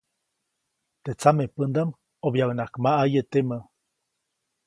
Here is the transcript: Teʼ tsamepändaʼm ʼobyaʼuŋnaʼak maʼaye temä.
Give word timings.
Teʼ 1.03 1.15
tsamepändaʼm 1.19 1.89
ʼobyaʼuŋnaʼak 2.23 2.73
maʼaye 2.83 3.21
temä. 3.31 3.57